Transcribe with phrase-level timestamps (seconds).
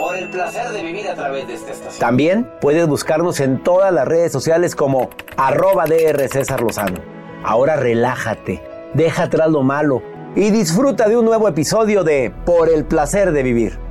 [0.00, 2.00] Por el placer de vivir a través de esta estación.
[2.00, 7.02] También puedes buscarnos en todas las redes sociales como arroba DR César Lozano.
[7.44, 8.62] Ahora relájate,
[8.94, 10.00] deja atrás lo malo
[10.34, 13.89] y disfruta de un nuevo episodio de Por el placer de vivir.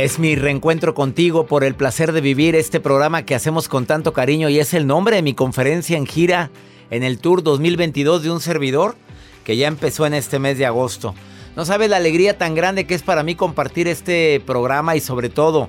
[0.00, 4.14] Es mi reencuentro contigo por el placer de vivir este programa que hacemos con tanto
[4.14, 6.50] cariño y es el nombre de mi conferencia en gira
[6.88, 8.96] en el Tour 2022 de un servidor
[9.44, 11.14] que ya empezó en este mes de agosto.
[11.54, 15.28] No sabes la alegría tan grande que es para mí compartir este programa y sobre
[15.28, 15.68] todo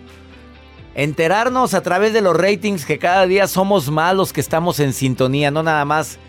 [0.96, 4.94] enterarnos a través de los ratings que cada día somos más los que estamos en
[4.94, 6.20] sintonía, no nada más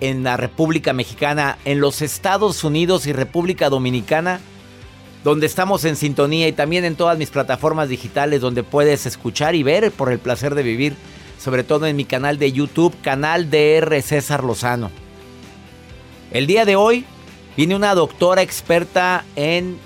[0.00, 4.38] en la República Mexicana, en los Estados Unidos y República Dominicana
[5.24, 9.62] donde estamos en sintonía y también en todas mis plataformas digitales donde puedes escuchar y
[9.62, 10.94] ver por el placer de vivir,
[11.38, 14.90] sobre todo en mi canal de YouTube, canal DR César Lozano.
[16.30, 17.04] El día de hoy
[17.56, 19.78] viene una doctora experta en,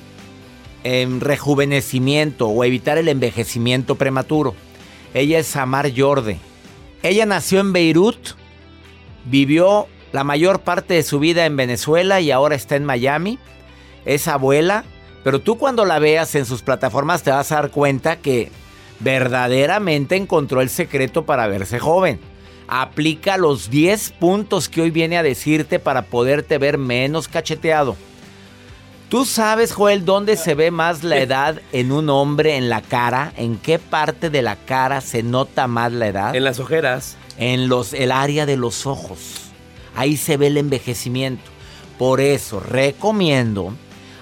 [0.84, 4.54] en rejuvenecimiento o evitar el envejecimiento prematuro.
[5.14, 6.38] Ella es Samar Yorde.
[7.02, 8.36] Ella nació en Beirut,
[9.24, 13.38] vivió la mayor parte de su vida en Venezuela y ahora está en Miami.
[14.04, 14.84] Es abuela,
[15.24, 18.52] pero tú cuando la veas en sus plataformas te vas a dar cuenta que
[19.00, 22.20] verdaderamente encontró el secreto para verse joven.
[22.68, 27.96] Aplica los 10 puntos que hoy viene a decirte para poderte ver menos cacheteado.
[29.08, 33.32] ¿Tú sabes, Joel, dónde se ve más la edad en un hombre en la cara?
[33.36, 36.34] ¿En qué parte de la cara se nota más la edad?
[36.34, 37.16] En las ojeras.
[37.38, 39.50] En los, el área de los ojos.
[39.94, 41.50] Ahí se ve el envejecimiento.
[41.98, 43.74] Por eso recomiendo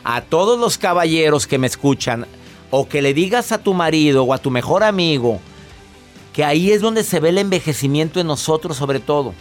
[0.04, 2.26] a todos los caballeros que me escuchan
[2.70, 5.40] o que le digas a tu marido o a tu mejor amigo
[6.32, 9.34] que ahí es donde se ve el envejecimiento en nosotros sobre todo.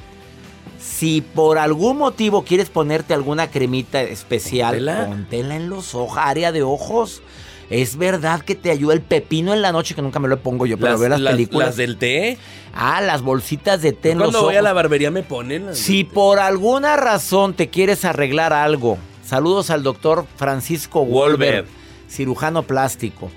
[0.80, 5.06] Si por algún motivo quieres ponerte alguna cremita especial, Póntela.
[5.08, 7.22] póntela en los ojos, área de ojos.
[7.70, 10.66] Es verdad que te ayuda el pepino en la noche, que nunca me lo pongo
[10.66, 11.68] yo, pero Las, veo las, las- películas.
[11.70, 12.38] las del té.
[12.74, 15.78] Ah, las bolsitas de té en los Cuando voy a la barbería me ponen las
[15.78, 18.98] Si por alguna razón te quieres arreglar algo,
[19.32, 21.66] saludos al doctor Francisco Wolver,
[22.10, 23.32] cirujano plástico,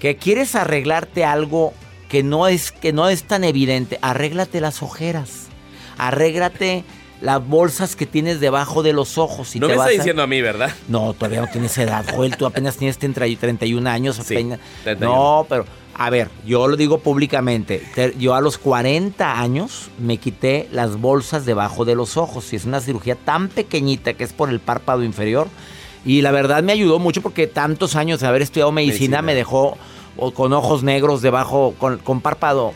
[0.00, 1.72] que quieres arreglarte algo
[2.08, 5.46] que no es que no es tan evidente, arréglate las ojeras.
[5.98, 6.82] Arréglate
[7.20, 10.22] las bolsas que tienes debajo de los ojos y No te me vas está diciendo
[10.22, 10.70] a mí, ¿verdad?
[10.88, 12.36] no, todavía no tienes edad, Joel.
[12.36, 14.16] Tú apenas tienes 30 y 31 años.
[14.16, 15.14] Sí, apenas- 31.
[15.14, 15.64] No, pero,
[15.94, 17.82] a ver, yo lo digo públicamente.
[17.94, 22.52] Te- Yo a los 40 años me quité las bolsas debajo de los ojos.
[22.52, 25.48] Y es una cirugía tan pequeñita que es por el párpado inferior.
[26.06, 29.22] Y la verdad me ayudó mucho porque tantos años de haber estudiado medicina, Medicina.
[29.22, 29.76] me dejó
[30.34, 32.72] con ojos negros debajo, con, con párpado,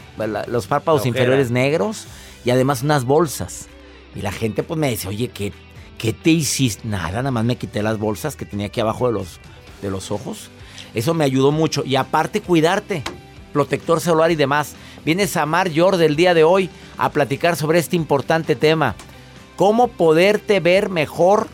[0.48, 2.04] los párpados inferiores negros
[2.44, 3.68] y además unas bolsas.
[4.14, 5.52] Y la gente pues me dice, oye, qué,
[5.98, 6.86] ¿Qué te hiciste?
[6.86, 9.40] Nada, nada más me quité las bolsas que tenía aquí abajo de los,
[9.80, 10.50] de los ojos.
[10.94, 11.84] Eso me ayudó mucho.
[11.84, 13.02] Y aparte, cuidarte.
[13.52, 14.74] Protector celular y demás.
[15.04, 16.68] Viene Samar Yor del día de hoy
[16.98, 18.96] a platicar sobre este importante tema.
[19.56, 21.46] Cómo poderte ver mejor.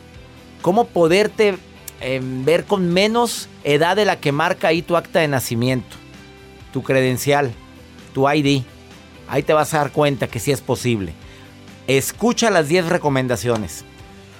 [0.61, 1.57] Cómo poderte
[1.99, 5.95] em, ver con menos edad de la que marca ahí tu acta de nacimiento.
[6.73, 7.51] Tu credencial.
[8.13, 8.63] Tu ID.
[9.27, 11.13] Ahí te vas a dar cuenta que sí es posible.
[11.97, 13.83] Escucha las 10 recomendaciones.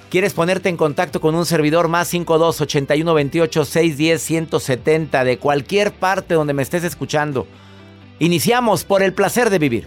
[0.08, 5.92] ¿Quieres ponerte en contacto con un servidor más 52 81 28 610 170 de cualquier
[5.92, 7.46] parte donde me estés escuchando?
[8.20, 9.86] Iniciamos por el placer de vivir.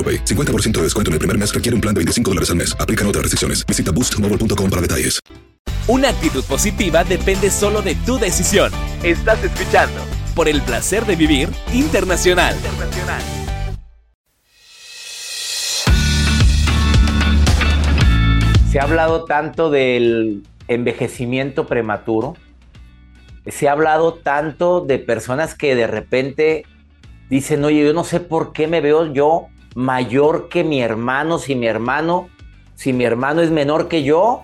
[0.01, 0.25] AroPay.
[0.25, 2.75] 50% de descuento en el primer mes requiere un plan de 25 dólares al mes.
[2.79, 3.63] Aplican otras restricciones.
[3.67, 5.19] Visita boostmobile.com para detalles.
[5.87, 8.71] Una actitud positiva depende solo de tu decisión.
[9.03, 9.99] Estás escuchando
[10.35, 12.55] por el placer de vivir internacional.
[18.71, 22.35] Se ha hablado tanto del envejecimiento prematuro.
[23.47, 26.63] Se ha hablado tanto de personas que de repente
[27.29, 31.55] dicen, oye, yo no sé por qué me veo yo mayor que mi hermano, si
[31.55, 32.29] mi hermano,
[32.75, 34.43] si mi hermano es menor que yo.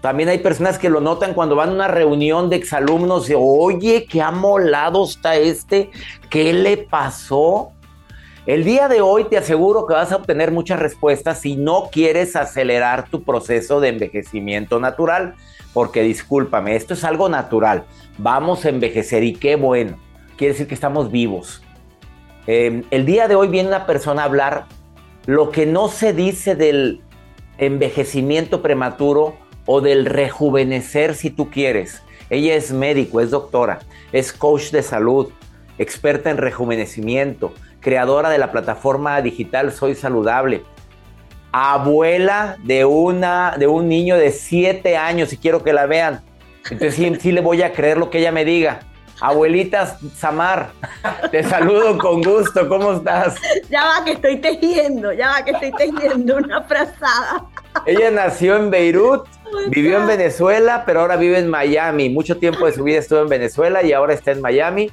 [0.00, 4.06] También hay personas que lo notan cuando van a una reunión de exalumnos y, oye,
[4.06, 5.90] qué amolado está este,
[6.30, 7.72] ¿qué le pasó?
[8.46, 12.34] El día de hoy te aseguro que vas a obtener muchas respuestas si no quieres
[12.34, 15.34] acelerar tu proceso de envejecimiento natural,
[15.74, 17.84] porque discúlpame, esto es algo natural.
[18.16, 19.98] Vamos a envejecer y qué bueno.
[20.38, 21.62] Quiere decir que estamos vivos.
[22.46, 24.66] Eh, el día de hoy viene una persona a hablar
[25.26, 27.02] lo que no se dice del
[27.58, 32.02] envejecimiento prematuro o del rejuvenecer si tú quieres.
[32.30, 33.80] Ella es médico, es doctora,
[34.12, 35.30] es coach de salud,
[35.78, 40.62] experta en rejuvenecimiento, creadora de la plataforma digital Soy Saludable,
[41.52, 46.22] abuela de, una, de un niño de 7 años y quiero que la vean.
[46.64, 48.80] Entonces sí, sí le voy a creer lo que ella me diga.
[49.20, 50.70] Abuelita Samar,
[51.30, 53.36] te saludo con gusto, ¿cómo estás?
[53.68, 57.44] Ya va que estoy tejiendo, ya va que estoy tejiendo una frazada.
[57.86, 59.26] Ella nació en Beirut,
[59.68, 62.08] vivió en Venezuela, pero ahora vive en Miami.
[62.08, 64.90] Mucho tiempo de su vida estuvo en Venezuela y ahora está en Miami.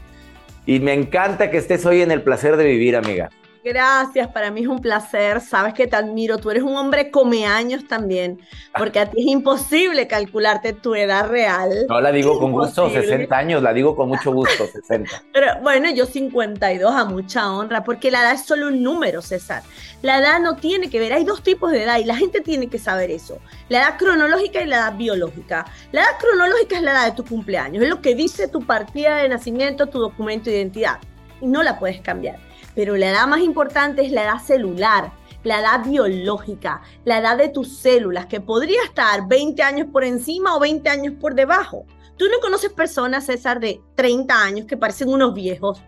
[0.66, 3.30] Y me encanta que estés hoy en el placer de vivir, amiga.
[3.68, 5.42] Gracias, para mí es un placer.
[5.42, 6.38] Sabes que te admiro.
[6.38, 8.40] Tú eres un hombre come años también,
[8.78, 11.86] porque a ti es imposible calcularte tu edad real.
[11.90, 15.24] No la digo con gusto, 60 años, la digo con mucho gusto, 60.
[15.34, 19.64] Pero bueno, yo 52 a mucha honra, porque la edad es solo un número, César.
[20.02, 22.68] La edad no tiene que ver, hay dos tipos de edad y la gente tiene
[22.68, 23.40] que saber eso.
[23.68, 25.66] La edad cronológica y la edad biológica.
[25.92, 29.18] La edad cronológica es la edad de tu cumpleaños, es lo que dice tu partida
[29.18, 31.00] de nacimiento, tu documento de identidad,
[31.42, 32.47] y no la puedes cambiar
[32.78, 35.12] pero la edad más importante es la edad celular,
[35.44, 40.56] la edad biológica, la edad de tus células, que podría estar 20 años por encima
[40.56, 41.88] o 20 años por debajo.
[42.18, 45.82] Tú no conoces personas, César, de 30 años que parecen unos viejos.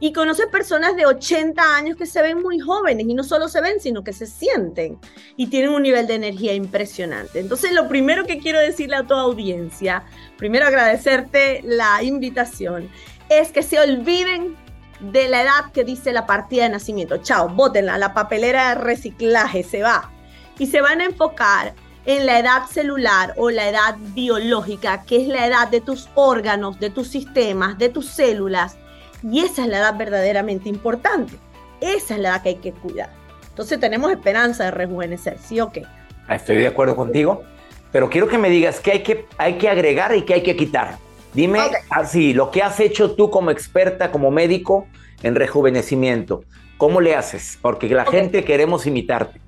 [0.00, 3.60] Y conoces personas de 80 años que se ven muy jóvenes y no solo se
[3.60, 4.98] ven, sino que se sienten
[5.36, 7.38] y tienen un nivel de energía impresionante.
[7.38, 10.02] Entonces, lo primero que quiero decirle a toda audiencia,
[10.38, 12.90] primero agradecerte la invitación,
[13.28, 14.56] es que se olviden
[15.02, 17.18] de la edad que dice la partida de nacimiento.
[17.18, 20.10] Chao, bótenla, la papelera de reciclaje se va.
[20.58, 25.28] y se van a enfocar en la edad celular o la edad biológica, que es
[25.28, 28.76] la edad de tus órganos, de tus sistemas, de tus células.
[29.22, 31.34] Y esa es la edad verdaderamente importante.
[31.80, 33.10] Esa es la edad que hay que cuidar.
[33.48, 35.84] Entonces tenemos esperanza de rejuvenecer, ¿sí o qué?
[36.28, 37.42] Estoy de acuerdo contigo,
[37.90, 40.56] pero quiero que me digas qué hay que, hay que agregar y qué hay que
[40.56, 40.98] quitar.
[41.34, 41.60] Dime
[41.90, 44.86] así, lo que has hecho tú como experta, como médico
[45.22, 46.44] en rejuvenecimiento,
[46.76, 47.58] ¿cómo le haces?
[47.62, 49.40] Porque la gente queremos imitarte.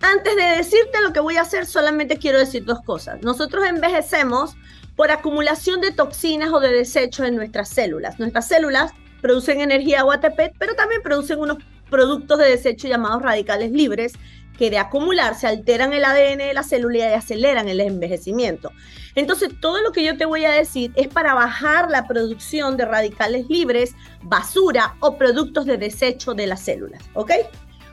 [0.00, 3.22] Antes de decirte lo que voy a hacer, solamente quiero decir dos cosas.
[3.22, 4.56] Nosotros envejecemos
[4.96, 8.18] por acumulación de toxinas o de desechos en nuestras células.
[8.18, 11.58] Nuestras células producen energía o ATP, pero también producen unos
[11.90, 14.14] productos de desecho llamados radicales libres
[14.60, 18.70] que de acumularse alteran el ADN de la célula y aceleran el envejecimiento.
[19.14, 22.84] Entonces, todo lo que yo te voy a decir es para bajar la producción de
[22.84, 27.32] radicales libres, basura o productos de desecho de las células, ¿ok?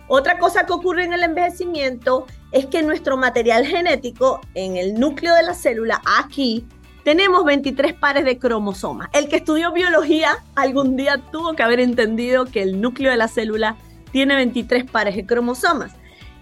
[0.10, 5.36] Otra cosa que ocurre en el envejecimiento es que nuestro material genético en el núcleo
[5.36, 6.66] de la célula, aquí,
[7.06, 9.08] tenemos 23 pares de cromosomas.
[9.14, 13.30] El que estudió biología algún día tuvo que haber entendido que el núcleo de la
[13.30, 13.78] célula
[14.12, 15.94] tiene 23 pares de cromosomas.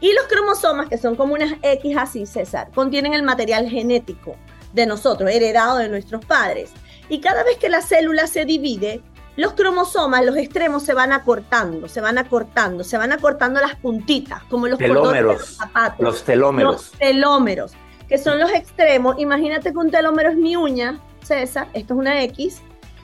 [0.02, 4.36] Y los cromosomas, que son como unas X así, César, contienen el material genético
[4.74, 6.72] de nosotros, heredado de nuestros padres.
[7.10, 9.02] Y cada vez que la célula se divide,
[9.38, 14.44] los cromosomas, los extremos se van acortando, se van acortando, se van acortando las puntitas,
[14.44, 16.00] como los telómeros, los zapatos.
[16.00, 16.74] Los telómeros.
[16.74, 17.74] Los telómeros,
[18.08, 19.16] que son los extremos.
[19.20, 22.62] Imagínate que un telómero es mi uña, César, esto es una X.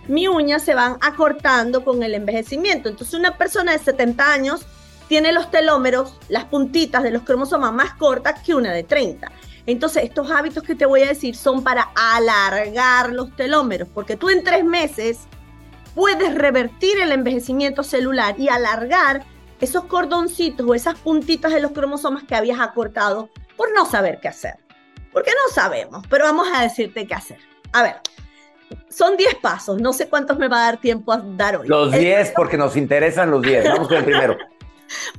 [0.08, 2.90] Mi uña se van acortando con el envejecimiento.
[2.90, 4.66] Entonces, una persona de 70 años
[5.12, 9.30] tiene los telómeros, las puntitas de los cromosomas más cortas que una de 30.
[9.65, 14.30] Entonces, estos hábitos que te voy a decir son para alargar los telómeros, porque tú
[14.30, 15.27] en tres meses
[15.96, 19.25] puedes revertir el envejecimiento celular y alargar
[19.60, 24.30] esos cordoncitos o esas puntitas de los cromosomas que habías acortado por no saber qué
[24.30, 24.60] hacer.
[25.12, 27.39] Porque no sabemos, pero vamos a decirte qué hacer.
[27.74, 27.96] A ver,
[28.88, 31.68] son 10 pasos, no sé cuántos me va a dar tiempo a dar hoy.
[31.68, 33.65] Los 10 porque nos interesan los 10.
[33.65, 34.38] Vamos con el primero.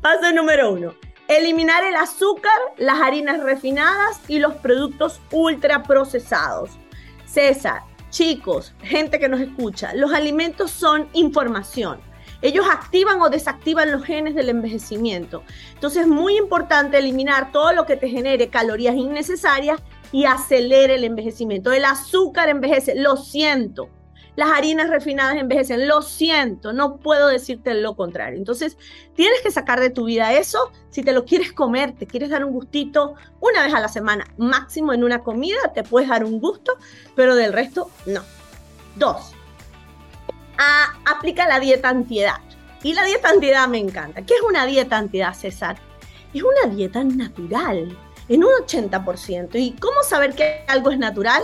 [0.01, 0.95] Paso número uno.
[1.29, 6.71] Eliminar el azúcar, las harinas refinadas y los productos ultraprocesados.
[7.25, 12.01] César, chicos, gente que nos escucha, los alimentos son información.
[12.43, 15.45] Ellos activan o desactivan los genes del envejecimiento.
[15.75, 21.05] Entonces es muy importante eliminar todo lo que te genere calorías innecesarias y acelere el
[21.05, 21.73] envejecimiento.
[21.73, 23.89] El azúcar envejece, lo siento
[24.37, 25.87] las harinas refinadas envejecen.
[25.87, 28.39] Lo siento, no puedo decirte lo contrario.
[28.39, 28.79] Entonces,
[29.15, 30.73] tienes que sacar de tu vida eso.
[30.91, 34.27] Si te lo quieres comer, te quieres dar un gustito una vez a la semana,
[34.39, 36.77] máximo en una comida, te puedes dar un gusto,
[37.15, 38.23] pero del resto, no.
[38.97, 39.33] Dos,
[41.05, 42.41] aplica la dieta antiedad.
[42.83, 44.23] Y la dieta antiedad me encanta.
[44.23, 45.77] ¿Qué es una dieta antiedad, César?
[46.35, 47.97] Es una dieta natural,
[48.29, 49.51] en un 80%.
[49.55, 51.43] ¿Y cómo saber que algo es natural?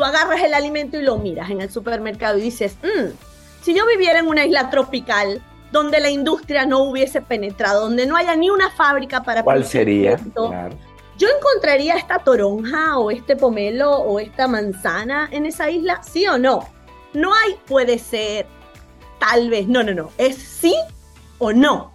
[0.00, 3.10] Tú agarras el alimento y lo miras en el supermercado y dices, mm,
[3.60, 5.42] si yo viviera en una isla tropical
[5.72, 9.42] donde la industria no hubiese penetrado, donde no haya ni una fábrica para...
[9.42, 10.18] ¿Cuál sería?
[11.18, 16.38] Yo encontraría esta toronja o este pomelo o esta manzana en esa isla, sí o
[16.38, 16.66] no.
[17.12, 18.46] No hay puede ser,
[19.18, 20.74] tal vez, no, no, no, es sí
[21.36, 21.92] o no.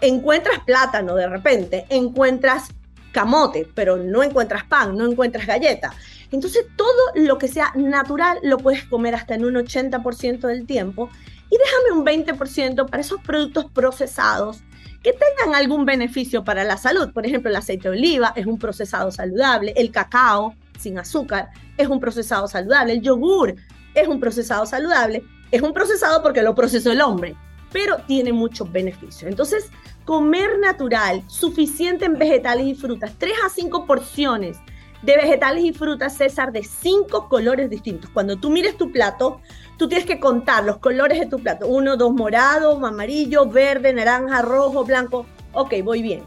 [0.00, 2.70] Encuentras plátano de repente, encuentras
[3.12, 5.92] camote, pero no encuentras pan, no encuentras galleta.
[6.32, 11.10] Entonces todo lo que sea natural lo puedes comer hasta en un 80% del tiempo
[11.50, 14.62] y déjame un 20% para esos productos procesados
[15.02, 17.12] que tengan algún beneficio para la salud.
[17.12, 21.88] Por ejemplo, el aceite de oliva es un procesado saludable, el cacao sin azúcar es
[21.88, 23.54] un procesado saludable, el yogur
[23.94, 27.36] es un procesado saludable, es un procesado porque lo procesó el hombre,
[27.72, 29.24] pero tiene muchos beneficios.
[29.24, 29.70] Entonces,
[30.04, 34.56] comer natural, suficiente en vegetales y frutas, 3 a 5 porciones
[35.02, 38.10] de vegetales y frutas, César, de cinco colores distintos.
[38.10, 39.40] Cuando tú mires tu plato,
[39.76, 41.66] tú tienes que contar los colores de tu plato.
[41.66, 45.26] Uno, dos, morado, amarillo, verde, naranja, rojo, blanco.
[45.52, 46.22] Ok, voy bien.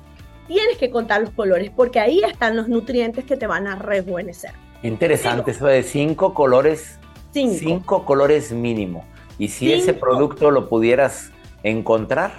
[0.47, 4.51] Tienes que contar los colores porque ahí están los nutrientes que te van a rejuvenecer.
[4.83, 6.99] Interesante eso de cinco colores.
[7.31, 8.05] Cinco.
[8.05, 9.05] colores mínimo.
[9.37, 11.31] Y si ese producto lo pudieras
[11.63, 12.31] encontrar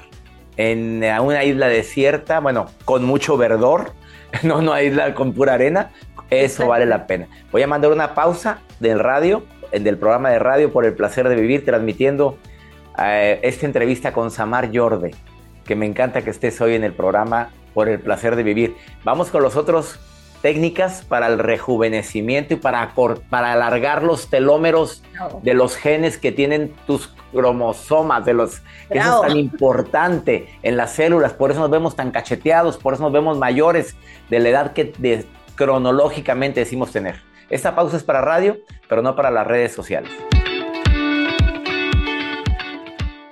[0.57, 3.93] en una isla desierta, bueno, con mucho verdor,
[4.43, 5.91] no una isla con pura arena,
[6.31, 7.29] eso vale la pena.
[7.53, 11.37] Voy a mandar una pausa del radio, del programa de radio por el placer de
[11.37, 12.39] vivir, transmitiendo
[12.99, 15.15] eh, esta entrevista con Samar Yorde,
[15.65, 18.77] que me encanta que estés hoy en el programa por el placer de vivir.
[19.05, 20.01] Vamos con los otros
[20.47, 22.95] técnicas para el rejuvenecimiento y para,
[23.29, 25.03] para alargar los telómeros
[25.43, 30.77] de los genes que tienen tus cromosomas, de los que eso es tan importante en
[30.77, 33.97] las células, por eso nos vemos tan cacheteados, por eso nos vemos mayores
[34.31, 35.27] de la edad que
[35.57, 37.17] cronológicamente decimos tener.
[37.51, 38.57] Esta pausa es para radio,
[38.89, 40.13] pero no para las redes sociales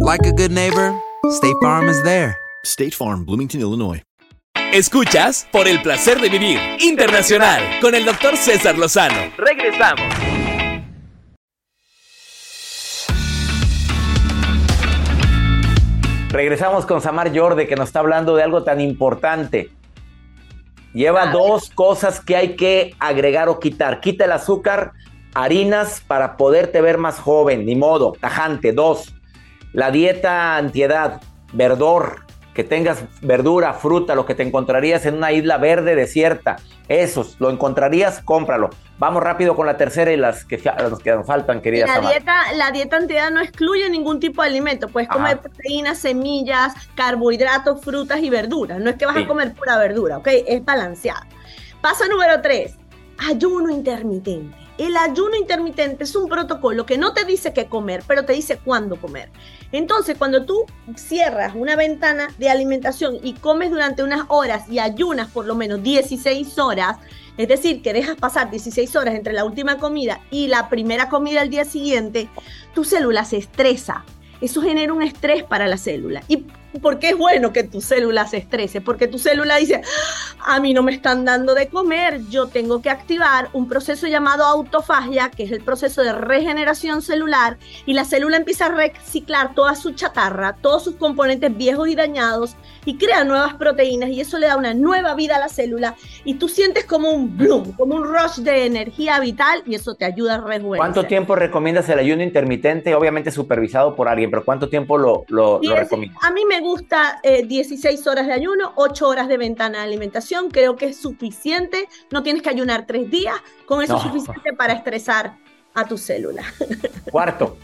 [0.00, 0.94] like a good neighbor,
[1.30, 2.36] State Farm is there.
[2.64, 4.02] State Farm, Bloomington, Illinois.
[4.72, 9.30] Escuchas por el placer de vivir internacional con el doctor César Lozano.
[9.36, 10.14] Regresamos.
[16.30, 19.70] Regresamos con Samar Jorde que nos está hablando de algo tan importante.
[20.94, 24.00] Lleva dos cosas que hay que agregar o quitar.
[24.00, 24.92] Quita el azúcar,
[25.34, 28.72] harinas para poderte ver más joven, ni modo, tajante.
[28.72, 29.12] Dos,
[29.72, 31.20] la dieta antiedad,
[31.52, 36.56] verdor, que tengas verdura, fruta, lo que te encontrarías en una isla verde desierta.
[36.88, 38.70] Esos, lo encontrarías, cómpralo.
[38.98, 41.86] Vamos rápido con la tercera y las que, que nos faltan, querida.
[41.86, 44.88] La dieta, la dieta antiedad no excluye ningún tipo de alimento.
[44.88, 48.80] Puedes comer proteínas, semillas, carbohidratos, frutas y verduras.
[48.80, 50.28] No es que vas a comer pura verdura, ¿ok?
[50.46, 51.26] Es balanceada.
[51.80, 52.74] Paso número tres,
[53.28, 54.56] ayuno intermitente.
[54.76, 58.58] El ayuno intermitente es un protocolo que no te dice qué comer, pero te dice
[58.58, 59.30] cuándo comer.
[59.72, 60.64] Entonces, cuando tú
[60.96, 65.82] cierras una ventana de alimentación y comes durante unas horas y ayunas por lo menos
[65.82, 66.96] 16 horas,
[67.36, 71.40] es decir, que dejas pasar 16 horas entre la última comida y la primera comida
[71.40, 72.28] al día siguiente,
[72.74, 74.04] tu célula se estresa.
[74.40, 76.22] Eso genera un estrés para la célula.
[76.28, 76.46] Y
[76.80, 78.80] ¿Por qué es bueno que tu célula se estrese?
[78.80, 79.82] Porque tu célula dice,
[80.44, 84.44] a mí no me están dando de comer, yo tengo que activar un proceso llamado
[84.44, 89.74] autofagia, que es el proceso de regeneración celular, y la célula empieza a reciclar toda
[89.74, 94.46] su chatarra, todos sus componentes viejos y dañados, y crea nuevas proteínas, y eso le
[94.46, 98.04] da una nueva vida a la célula, y tú sientes como un bloom, como un
[98.04, 100.78] rush de energía vital, y eso te ayuda a rejuvenecer.
[100.78, 102.94] ¿Cuánto tiempo recomiendas el ayuno intermitente?
[102.94, 106.22] Obviamente supervisado por alguien, pero ¿cuánto tiempo lo, lo, recomiendas?
[106.22, 110.50] A mí me gusta 16 eh, horas de ayuno, 8 horas de ventana de alimentación.
[110.50, 111.88] Creo que es suficiente.
[112.10, 113.36] No tienes que ayunar 3 días.
[113.66, 115.36] Con eso es suficiente para estresar
[115.74, 116.42] a tu célula.
[117.10, 117.56] Cuarto.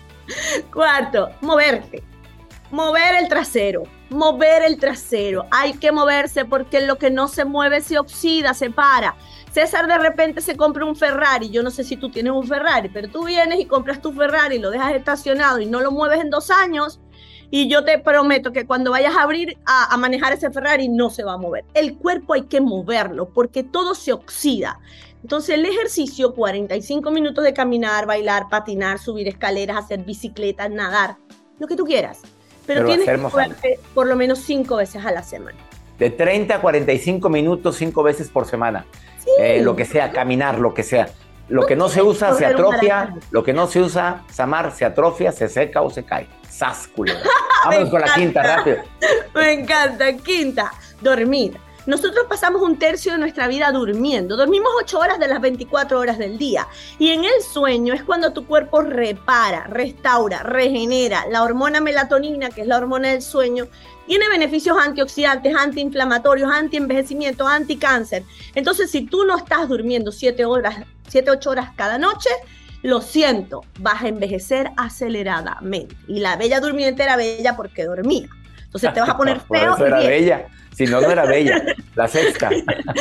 [0.73, 2.03] Cuarto, moverte.
[2.71, 3.85] Mover el trasero.
[4.11, 5.47] Mover el trasero.
[5.51, 9.17] Hay que moverse porque lo que no se mueve se oxida, se para.
[9.53, 11.49] César de repente se compra un Ferrari.
[11.49, 14.59] Yo no sé si tú tienes un Ferrari, pero tú vienes y compras tu Ferrari,
[14.59, 17.01] lo dejas estacionado y no lo mueves en dos años
[17.51, 21.25] y yo te prometo que cuando vayas a abrir a, manejar ese Ferrari no se
[21.25, 21.65] va a mover.
[21.75, 24.81] El cuerpo hay que moverlo porque todo se oxida.
[25.23, 31.17] Entonces el ejercicio, 45 minutos de caminar, bailar, patinar, subir escaleras, hacer bicicleta, nadar,
[31.59, 32.21] lo que tú quieras.
[32.67, 35.59] Pero, tienes que moverte por lo menos 5 veces a la semana.
[35.99, 38.87] De 30 a 45 minutos, 5 veces por semana.
[39.41, 41.09] Eh, lo que sea, caminar, lo que sea.
[41.49, 45.31] Lo que no se usa se atrofia, lo que no se usa, Samar, se atrofia,
[45.31, 46.29] se seca o se cae.
[46.49, 47.13] Sásculo.
[47.65, 48.79] Vamos con la quinta, rápido.
[49.35, 50.13] Me encanta.
[50.17, 51.59] Quinta, dormir.
[51.87, 54.37] Nosotros pasamos un tercio de nuestra vida durmiendo.
[54.37, 56.67] Dormimos 8 horas de las 24 horas del día.
[56.99, 61.27] Y en el sueño es cuando tu cuerpo repara, restaura, regenera.
[61.31, 63.69] La hormona melatonina, que es la hormona del sueño,
[64.09, 68.25] tiene beneficios antioxidantes, antiinflamatorios, antienvejecimiento, anticáncer.
[68.57, 70.79] Entonces, si tú no estás durmiendo 7 horas,
[71.09, 72.31] 7, 8 horas cada noche,
[72.83, 75.97] lo siento, vas a envejecer aceleradamente.
[76.09, 78.29] Y la bella durmiente era bella porque dormía.
[78.65, 79.75] Entonces te vas a poner feo.
[79.75, 80.47] eso era bella.
[80.75, 81.63] Si no, no era bella.
[81.95, 82.51] La sexta.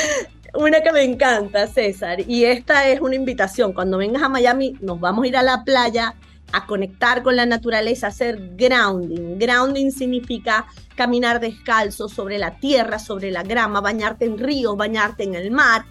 [0.54, 3.74] Una que me encanta, César, y esta es una invitación.
[3.74, 6.16] Cuando vengas a Miami, nos vamos a ir a la playa
[6.54, 9.38] a conectar con la naturaleza, a hacer grounding.
[9.38, 10.66] Grounding significa
[10.96, 15.84] caminar descalzo sobre la tierra, sobre la grama, bañarte en ríos, bañarte en el mar,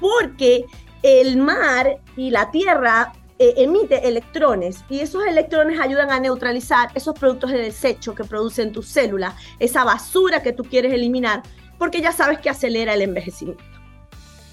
[0.00, 0.64] porque
[1.02, 7.16] el mar y la tierra eh, emite electrones y esos electrones ayudan a neutralizar esos
[7.16, 11.42] productos de desecho que producen tus células, esa basura que tú quieres eliminar,
[11.78, 13.62] porque ya sabes que acelera el envejecimiento.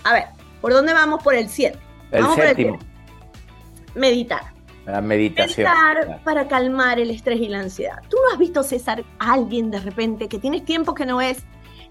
[0.04, 0.26] A ver,
[0.62, 1.24] ¿por dónde vamos?
[1.24, 1.80] Por el 7.
[2.12, 2.78] El vamos séptimo.
[2.78, 4.00] por el siete.
[4.00, 4.42] Meditar.
[4.86, 5.68] La meditación.
[5.68, 8.04] Meditar para calmar el estrés y la ansiedad.
[8.08, 11.44] ¿Tú no has visto, César, a alguien de repente que tienes tiempo que no ves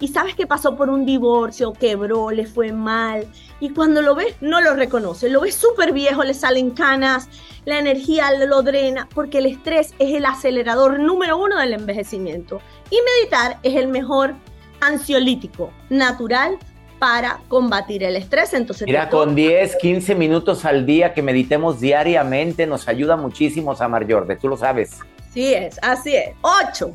[0.04, 3.26] y sabes que pasó por un divorcio, quebró, le fue mal
[3.58, 7.30] y cuando lo ves no lo reconoce, lo ves súper viejo, le salen canas,
[7.64, 12.98] la energía lo drena porque el estrés es el acelerador número uno del envejecimiento y
[13.16, 14.34] meditar es el mejor
[14.82, 16.58] ansiolítico natural
[16.98, 18.52] para combatir el estrés.
[18.52, 24.06] Entonces, Mira, con 10, 15 minutos al día que meditemos diariamente nos ayuda muchísimo, Samar
[24.06, 24.36] Jordi.
[24.36, 24.98] Tú lo sabes.
[25.30, 26.28] Así es, así es.
[26.42, 26.94] 8.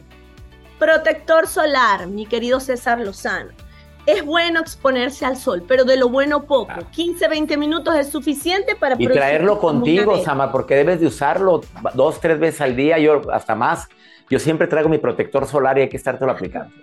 [0.79, 3.51] Protector solar, mi querido César Lozano.
[4.05, 6.73] Es bueno exponerse al sol, pero de lo bueno poco.
[6.91, 8.97] 15, 20 minutos es suficiente para Ah.
[8.97, 10.17] Y traerlo contigo.
[10.23, 11.61] Samar, porque debes de usarlo
[11.93, 13.87] dos, tres veces al día, yo hasta más.
[14.29, 16.73] Yo siempre traigo mi protector solar y hay que estártelo aplicando.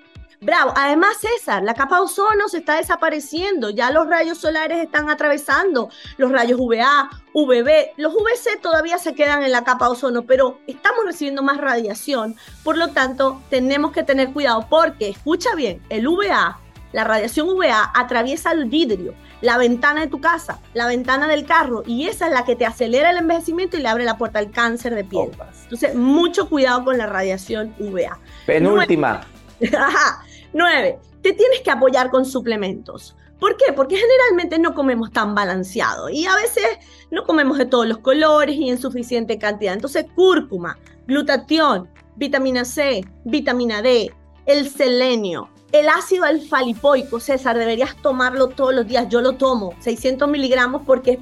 [0.40, 0.72] Bravo.
[0.76, 3.70] Además, César, la capa de ozono se está desapareciendo.
[3.70, 7.92] Ya los rayos solares están atravesando los rayos UVA, UVB.
[7.96, 12.36] Los UVC todavía se quedan en la capa de ozono, pero estamos recibiendo más radiación.
[12.62, 16.58] Por lo tanto, tenemos que tener cuidado porque, escucha bien, el UVA,
[16.92, 21.82] la radiación UVA atraviesa el vidrio, la ventana de tu casa, la ventana del carro,
[21.86, 24.50] y esa es la que te acelera el envejecimiento y le abre la puerta al
[24.50, 25.30] cáncer de piel.
[25.64, 28.18] Entonces, mucho cuidado con la radiación UVA.
[28.46, 29.26] Penúltima.
[29.78, 30.22] Ajá.
[30.58, 33.14] Nueve, te tienes que apoyar con suplementos.
[33.38, 33.74] ¿Por qué?
[33.74, 36.64] Porque generalmente no comemos tan balanceado y a veces
[37.10, 39.74] no comemos de todos los colores y en suficiente cantidad.
[39.74, 44.10] Entonces, cúrcuma, glutatión, vitamina C, vitamina D,
[44.46, 49.10] el selenio, el ácido alfa-lipoico, César, deberías tomarlo todos los días.
[49.10, 51.18] Yo lo tomo, 600 miligramos, porque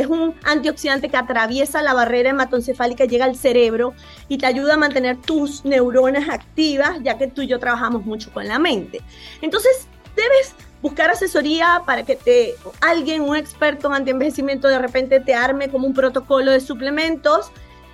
[0.00, 3.94] es un antioxidante que atraviesa la barrera hematoencefálica, llega al cerebro
[4.28, 8.32] y te ayuda a mantener tus neuronas activas, ya que tú y yo trabajamos mucho
[8.32, 9.00] con la mente.
[9.42, 15.34] Entonces, debes buscar asesoría para que te alguien, un experto en antienvejecimiento, de repente te
[15.34, 17.50] arme como un protocolo de suplementos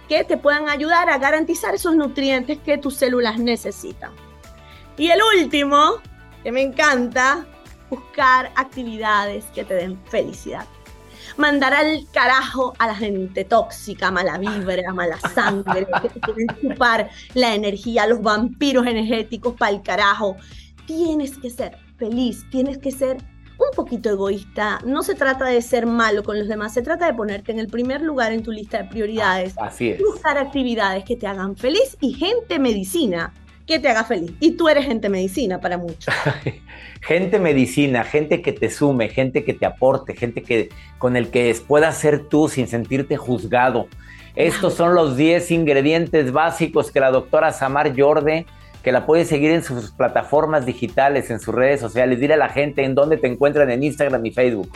[0.08, 4.12] que te puedan ayudar a garantizar esos nutrientes que tus células necesitan.
[4.98, 6.02] Y el último,
[6.42, 7.46] que me encanta,
[7.88, 10.66] buscar actividades que te den felicidad
[11.36, 17.54] mandar al carajo a la gente tóxica, mala vibra, mala sangre, que quieren chupar la
[17.54, 20.36] energía, los vampiros energéticos para el carajo.
[20.86, 23.18] Tienes que ser feliz, tienes que ser
[23.58, 24.80] un poquito egoísta.
[24.84, 27.68] No se trata de ser malo con los demás, se trata de ponerte en el
[27.68, 29.54] primer lugar en tu lista de prioridades.
[29.58, 30.00] Así es.
[30.00, 33.32] Buscar actividades que te hagan feliz y gente medicina
[33.66, 34.32] que te haga feliz.
[34.40, 36.12] Y tú eres gente medicina para muchos.
[37.00, 41.52] Gente medicina, gente que te sume, gente que te aporte, gente que con el que
[41.66, 43.88] puedas ser tú sin sentirte juzgado.
[44.36, 48.46] Estos son los 10 ingredientes básicos que la doctora Samar Jorde,
[48.84, 52.20] que la puedes seguir en sus plataformas digitales, en sus redes sociales.
[52.20, 54.70] Dile a la gente en dónde te encuentran en Instagram y Facebook.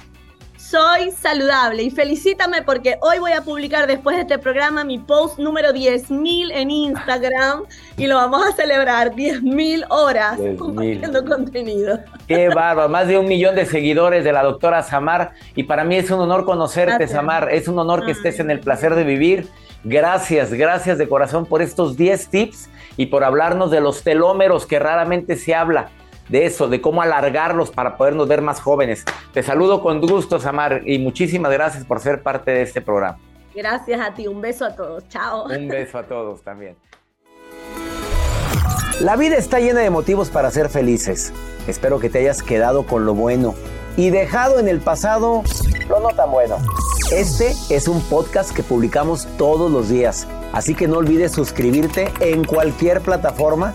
[0.68, 5.38] Soy saludable y felicítame porque hoy voy a publicar después de este programa mi post
[5.38, 7.62] número 10.000 en Instagram
[7.96, 10.56] y lo vamos a celebrar 10.000 horas 10,000.
[10.56, 12.00] compartiendo contenido.
[12.26, 15.94] Qué bárbaro, más de un millón de seguidores de la doctora Samar y para mí
[15.94, 17.12] es un honor conocerte, Gracias.
[17.12, 19.48] Samar, es un honor que estés en el placer de vivir.
[19.84, 24.80] Gracias, gracias de corazón por estos 10 tips y por hablarnos de los telómeros que
[24.80, 25.90] raramente se habla
[26.28, 29.04] de eso, de cómo alargarlos para podernos ver más jóvenes.
[29.32, 33.18] Te saludo con gusto, Samar, y muchísimas gracias por ser parte de este programa.
[33.54, 35.46] Gracias a ti, un beso a todos, chao.
[35.46, 36.76] Un beso a todos también.
[39.00, 41.32] La vida está llena de motivos para ser felices.
[41.66, 43.54] Espero que te hayas quedado con lo bueno
[43.96, 45.42] y dejado en el pasado
[45.88, 46.56] lo no tan bueno.
[47.12, 52.44] Este es un podcast que publicamos todos los días, así que no olvides suscribirte en
[52.44, 53.74] cualquier plataforma